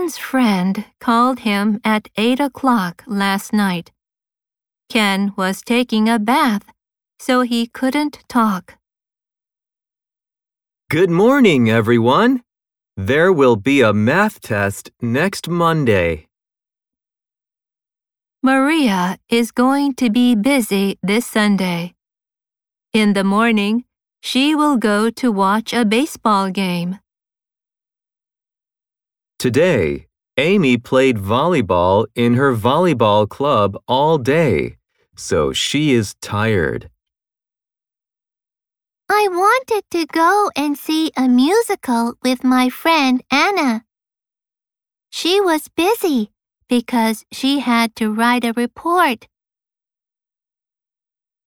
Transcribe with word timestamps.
Ken's 0.00 0.16
friend 0.16 0.86
called 0.98 1.40
him 1.40 1.78
at 1.84 2.08
8 2.16 2.40
o'clock 2.40 3.04
last 3.06 3.52
night. 3.52 3.92
Ken 4.88 5.34
was 5.36 5.60
taking 5.60 6.08
a 6.08 6.18
bath, 6.18 6.64
so 7.18 7.42
he 7.42 7.66
couldn't 7.66 8.20
talk. 8.26 8.78
Good 10.88 11.10
morning, 11.10 11.68
everyone. 11.68 12.40
There 12.96 13.30
will 13.30 13.56
be 13.56 13.82
a 13.82 13.92
math 13.92 14.40
test 14.40 14.90
next 15.02 15.50
Monday. 15.50 16.28
Maria 18.42 19.18
is 19.28 19.52
going 19.52 19.92
to 19.96 20.08
be 20.08 20.34
busy 20.34 20.98
this 21.02 21.26
Sunday. 21.26 21.92
In 22.94 23.12
the 23.12 23.24
morning, 23.24 23.84
she 24.22 24.54
will 24.54 24.78
go 24.78 25.10
to 25.10 25.30
watch 25.30 25.74
a 25.74 25.84
baseball 25.84 26.48
game. 26.50 27.00
Today, 29.40 30.06
Amy 30.36 30.76
played 30.76 31.16
volleyball 31.16 32.04
in 32.14 32.34
her 32.34 32.54
volleyball 32.54 33.26
club 33.26 33.74
all 33.88 34.18
day, 34.18 34.76
so 35.16 35.50
she 35.50 35.92
is 35.92 36.14
tired. 36.20 36.90
I 39.08 39.28
wanted 39.30 39.84
to 39.92 40.04
go 40.04 40.50
and 40.54 40.76
see 40.76 41.10
a 41.16 41.26
musical 41.26 42.16
with 42.22 42.44
my 42.44 42.68
friend 42.68 43.22
Anna. 43.30 43.86
She 45.08 45.40
was 45.40 45.68
busy 45.68 46.32
because 46.68 47.24
she 47.32 47.60
had 47.60 47.96
to 47.96 48.12
write 48.12 48.44
a 48.44 48.52
report 48.52 49.26